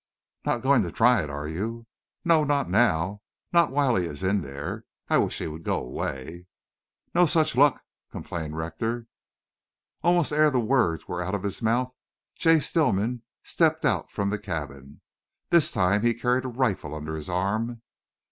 "Not 0.45 0.63
going 0.63 0.81
to 0.81 0.91
try 0.91 1.21
it, 1.21 1.29
are 1.29 1.47
you?" 1.47 1.85
"No, 2.25 2.43
not 2.43 2.67
now. 2.71 3.21
Not 3.53 3.69
while 3.71 3.95
he 3.95 4.07
is 4.07 4.23
in 4.23 4.41
there. 4.41 4.83
I 5.09 5.19
wish 5.19 5.37
he 5.37 5.45
would 5.45 5.61
go 5.61 5.77
away." 5.77 6.47
"No 7.13 7.27
such 7.27 7.55
luck," 7.55 7.83
complained 8.09 8.57
Rector. 8.57 9.05
Almost 10.01 10.31
ere 10.31 10.49
the 10.49 10.59
words 10.59 11.07
were 11.07 11.21
out 11.21 11.35
of 11.35 11.43
his 11.43 11.61
mouth 11.61 11.93
Jay 12.35 12.59
Stillman 12.59 13.21
stepped 13.43 13.85
out 13.85 14.09
from 14.09 14.31
the 14.31 14.39
cabin. 14.39 15.01
This 15.51 15.71
time 15.71 16.01
he 16.01 16.15
carried 16.15 16.45
a 16.45 16.47
rifle 16.47 16.95
under 16.95 17.15
his 17.15 17.29
arm. 17.29 17.83